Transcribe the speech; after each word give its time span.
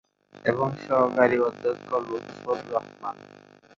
এবং 0.45 0.67
সহকারী 0.85 1.37
অধ্যক্ষ 1.39 1.89
লুৎফর 2.07 2.57
রহমান। 2.71 3.15